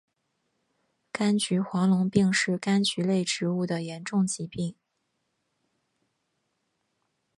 [1.13, 4.73] 柑橘黄龙病是柑橘类植物的严重疾病。